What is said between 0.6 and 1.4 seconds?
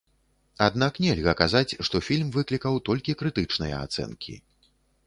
Аднак нельга